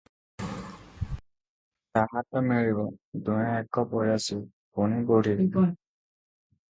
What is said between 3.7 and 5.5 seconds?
ବୟସୀ, ପୁଣି ବୁଢୀ।